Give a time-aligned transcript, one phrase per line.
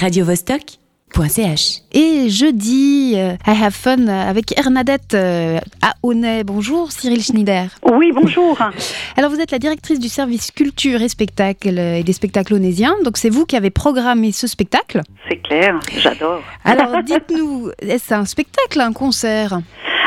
[0.00, 1.82] radiovostok.ch.
[1.92, 6.42] Et jeudi, euh, I have fun avec Ernadette euh, à Honnay.
[6.42, 7.66] Bonjour Cyril Schneider.
[7.84, 8.58] Oui, bonjour.
[9.18, 12.94] Alors vous êtes la directrice du service culture et spectacle et des spectacles onésiens.
[13.04, 15.02] Donc c'est vous qui avez programmé ce spectacle.
[15.28, 16.42] C'est clair, j'adore.
[16.64, 19.60] Alors dites-nous, est-ce un spectacle, un concert?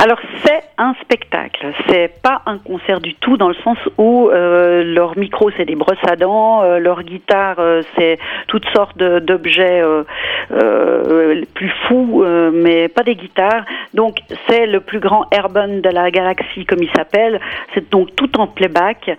[0.00, 4.84] Alors c'est un spectacle, c'est pas un concert du tout dans le sens où euh,
[4.84, 8.16] leur micro c'est des brosses à dents, euh, leur guitare euh, c'est
[8.46, 10.04] toutes sortes d'objets euh,
[10.52, 13.64] euh, plus fous, euh, mais pas des guitares.
[13.92, 17.40] Donc c'est le plus grand airburn de la galaxie comme il s'appelle.
[17.74, 19.10] C'est donc tout en playback,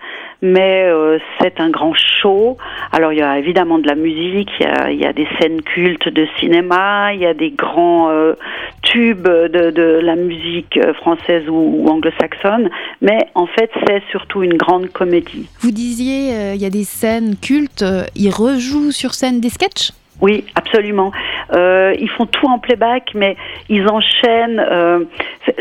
[0.42, 2.56] mais euh, c'est un grand show.
[2.92, 5.26] Alors il y a évidemment de la musique, il y a, il y a des
[5.38, 8.34] scènes cultes de cinéma, il y a des grands euh,
[8.82, 14.56] tubes de, de la musique française ou, ou anglo-saxonne, mais en fait c'est surtout une
[14.56, 15.48] grande comédie.
[15.60, 19.50] Vous disiez, euh, il y a des scènes cultes, euh, ils rejouent sur scène des
[19.50, 19.92] sketchs?
[20.20, 21.12] Oui, absolument.
[21.52, 23.36] Euh, ils font tout en playback, mais
[23.68, 24.60] ils enchaînent.
[24.60, 25.00] euh,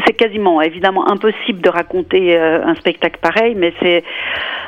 [0.05, 4.03] c'est quasiment, évidemment, impossible de raconter euh, un spectacle pareil, mais c'est.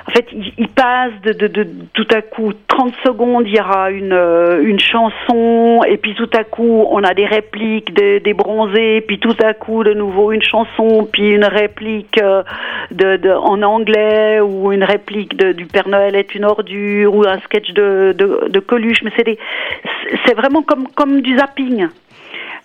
[0.07, 0.25] En fait,
[0.57, 4.17] ils, passent de, de, de tout à coup 30 secondes, il y aura une,
[4.63, 9.19] une chanson, et puis tout à coup, on a des répliques des, des bronzés, puis
[9.19, 12.19] tout à coup, de nouveau une chanson, puis une réplique
[12.89, 17.23] de, de, en anglais, ou une réplique de, du Père Noël est une ordure, ou
[17.27, 19.37] un sketch de, de, de Coluche, mais c'est
[20.25, 21.89] c'est vraiment comme, comme du zapping.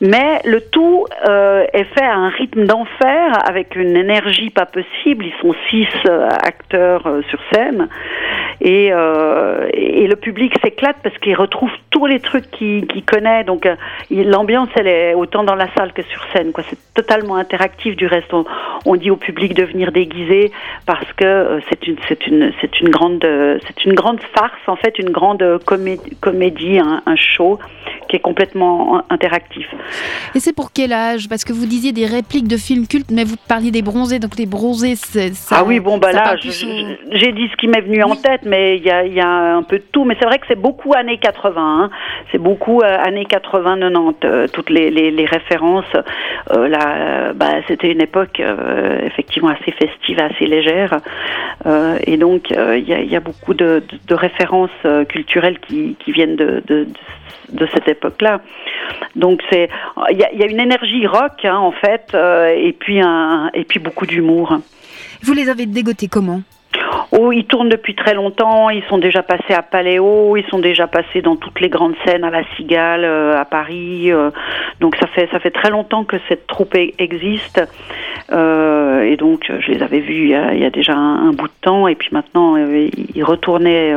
[0.00, 5.24] Mais le tout euh, est fait à un rythme d'enfer avec une énergie pas possible.
[5.24, 7.88] Ils sont six euh, acteurs euh, sur scène
[8.60, 13.42] et, et le public s'éclate parce qu'il retrouve tous les trucs qu'il connaît.
[13.44, 13.74] Donc euh,
[14.10, 16.52] l'ambiance, elle est autant dans la salle que sur scène.
[16.52, 16.62] quoi.
[16.68, 17.96] C'est totalement interactif.
[17.96, 18.44] Du reste, on,
[18.84, 20.52] on dit au public de venir déguiser
[20.84, 24.52] parce que euh, c'est une, c'est une, c'est une grande, euh, c'est une grande farce
[24.66, 27.58] en fait, une grande comé- comédie, un, un show
[28.10, 29.66] qui est complètement en- interactif.
[30.34, 31.28] Et c'est pour quel âge?
[31.30, 34.36] Parce que vous disiez des répliques de films cultes, mais vous parliez des bronzés, donc
[34.38, 35.56] les bronzés, c'est ça.
[35.60, 36.36] ah oui, bon, bah là,
[37.12, 39.28] j'ai dit ce qui m'est venu en tête, mais il y a, il y a
[39.56, 40.04] un peu de tout.
[40.04, 41.52] Mais c'est vrai que c'est beaucoup années 80.
[41.56, 41.85] hein.
[42.30, 44.14] C'est beaucoup euh, années 80-90.
[44.24, 45.84] euh, toutes les, références.
[46.52, 51.00] Euh, là, bah, c'était une époque euh, effectivement assez festive, assez légère.
[52.06, 54.70] Et donc, il y, a, beaucoup de, références
[55.08, 56.86] culturelles qui, viennent de,
[57.74, 58.40] cette époque-là.
[59.16, 59.68] Donc c'est,
[60.10, 62.14] il y a, une énergie rock hein, en fait,
[62.56, 64.58] et puis un, et puis beaucoup d'humour.
[65.22, 66.42] Vous les avez dégotés comment?
[67.12, 68.70] Oh, ils tournent depuis très longtemps.
[68.70, 70.36] Ils sont déjà passés à Paléo.
[70.36, 74.12] Ils sont déjà passés dans toutes les grandes scènes à la Cigale, euh, à Paris.
[74.12, 74.30] euh,
[74.80, 77.62] donc ça fait ça fait très longtemps que cette troupe e- existe.
[78.32, 81.88] Euh, et donc je les avais vus il y a, déjà un, bout de temps.
[81.88, 83.94] Et puis maintenant ils retournaient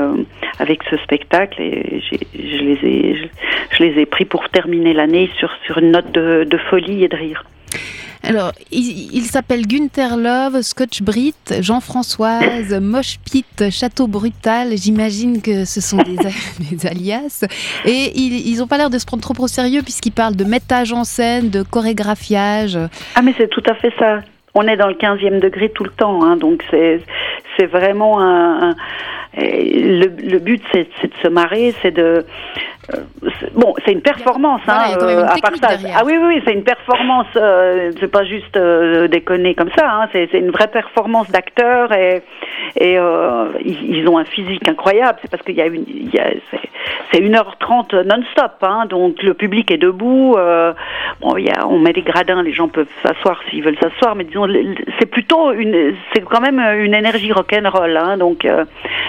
[0.59, 1.61] avec ce spectacle.
[1.61, 2.01] Et
[2.33, 3.29] je les ai
[3.71, 7.17] je, les ai pris pour terminer l'année sur sur une note de folie et de
[7.17, 7.43] rire.
[8.23, 14.69] Alors, il, il s'appelle Gunther Love, Scotch Brit, Jean-Françoise, Moche Pit, Château Brutal.
[14.75, 16.17] J'imagine que ce sont des,
[16.71, 17.45] des alias.
[17.85, 20.91] Et ils n'ont pas l'air de se prendre trop au sérieux puisqu'ils parlent de mettage
[20.91, 22.77] en scène, de chorégraphiage.
[23.15, 24.19] Ah mais c'est tout à fait ça.
[24.53, 28.75] On est dans le 15e degré tout le temps, hein, donc c'est vraiment un,
[29.37, 32.25] le, le but c'est de se marrer, c'est de
[33.55, 35.67] bon c'est une performance Voilà, même une à part ça.
[35.95, 39.85] Ah oui oui, oui c'est une performance, euh, c'est pas juste euh, déconner comme ça,
[39.91, 42.21] hein, c'est une vraie performance d'acteurs et
[42.75, 45.17] et euh, ils, ils ont un physique incroyable.
[45.21, 45.85] C'est parce qu'il y a une
[46.51, 46.69] c'est-
[47.11, 50.35] c'est 1h30 non-stop, hein, donc le public est debout.
[50.37, 50.73] euh,
[51.21, 54.15] bon, il y a, on met des gradins, les gens peuvent s'asseoir s'ils veulent s'asseoir,
[54.15, 54.47] mais disons,
[54.99, 58.63] c'est plutôt une, c'est quand même une énergie rock'n'roll, hein, donc, euh,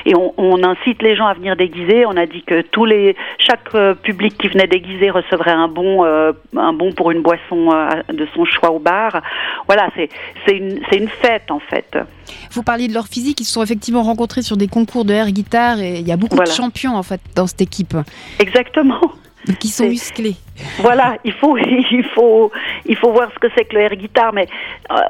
[0.07, 2.07] et on, on incite les gens à venir déguiser.
[2.07, 6.05] On a dit que tous les, chaque euh, public qui venait déguiser recevrait un bon,
[6.05, 9.23] euh, un bon pour une boisson euh, de son choix au bar.
[9.67, 10.09] Voilà, c'est,
[10.47, 11.97] c'est une, c'est une fête en fait.
[12.53, 15.31] Vous parliez de leur physique, ils se sont effectivement rencontrés sur des concours de air
[15.31, 16.51] guitare et il y a beaucoup Voilà.
[16.51, 17.97] de champions en fait dans cette équipe.
[18.39, 19.01] Exactement.
[19.65, 20.37] Ils sont musclés.
[20.79, 22.53] Voilà, il faut, il faut,
[22.87, 24.47] il faut voir ce que c'est que le air guitar, mais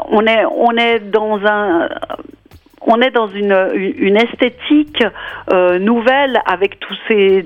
[0.09, 1.89] on est, on est dans un,
[2.91, 5.05] on est dans une, esthétique
[5.53, 7.43] euh, nouvelle avec tout, ce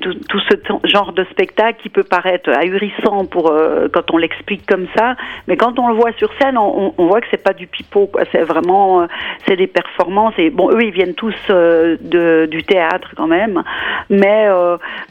[0.85, 5.57] genre de spectacle qui peut paraître ahurissant pour euh, quand on l'explique comme ça, mais
[5.57, 8.11] quand on le voit sur scène, on, voit que c'est pas du pipeau.
[8.33, 9.07] C'est vraiment, euh,
[9.47, 10.35] c'est des performances.
[10.39, 13.63] Et bon, eux, ils viennent tous du théâtre quand même,
[14.09, 14.49] mais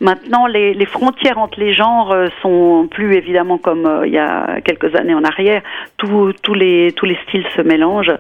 [0.01, 5.13] maintenant les, frontières entre les genres sont plus évidemment comme il y a quelques années
[5.13, 5.61] en arrière.
[5.97, 6.93] Tous les
[7.27, 8.13] styles se mélangent.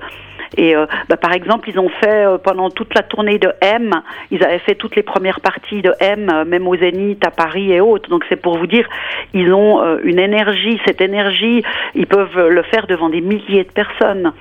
[0.57, 4.01] Et euh, bah, par exemple, ils ont fait euh, pendant toute la tournée de M,
[4.31, 7.71] ils avaient fait toutes les premières parties de M, euh, même au Zénith, à Paris
[7.71, 8.09] et autres.
[8.09, 8.87] Donc c'est pour vous dire,
[9.33, 10.79] ils ont une énergie.
[10.85, 11.63] Cette énergie,
[11.95, 14.33] ils peuvent le faire devant des milliers de personnes.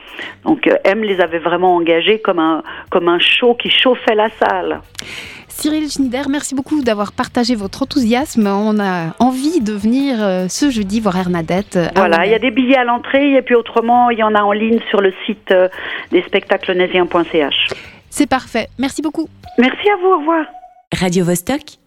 [0.45, 4.81] Donc M les avait vraiment engagés comme un comme un show qui chauffait la salle.
[5.55, 8.47] Cyril Schneider, merci beaucoup d'avoir partagé votre enthousiasme.
[8.47, 11.79] On a envie de venir euh, ce jeudi voir Hernadette.
[11.95, 14.43] Voilà, il y a des billets à l'entrée et puis autrement, il y en a
[14.43, 15.69] en ligne sur le site euh,
[16.11, 17.69] des spectacles-naisiens.ch.
[18.11, 18.69] C'est parfait.
[18.79, 19.29] Merci beaucoup.
[19.59, 20.09] Merci à vous.
[20.09, 20.47] Au revoir.
[20.93, 21.79] Radio -Vostok